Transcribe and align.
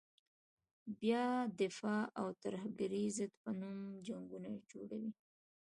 بیا 0.99 1.25
د 1.45 1.49
دفاع 1.61 2.03
او 2.19 2.27
ترهګرې 2.43 3.03
ضد 3.17 3.31
په 3.41 3.49
نوم 3.59 3.77
جنګونه 4.07 4.49
جوړوي. 4.71 5.11